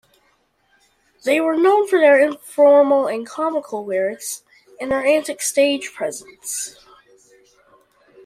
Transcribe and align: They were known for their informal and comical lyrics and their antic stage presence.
They 1.25 1.39
were 1.39 1.55
known 1.55 1.87
for 1.87 1.99
their 1.99 2.19
informal 2.19 3.05
and 3.05 3.23
comical 3.23 3.85
lyrics 3.85 4.41
and 4.79 4.91
their 4.91 5.05
antic 5.05 5.43
stage 5.43 5.93
presence. 5.93 6.79